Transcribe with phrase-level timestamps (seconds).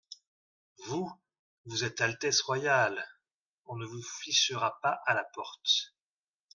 [0.87, 1.11] Vous,
[1.67, 3.07] vous êtes Altesse Royale,
[3.67, 5.93] on ne vous fichera pas à la porte!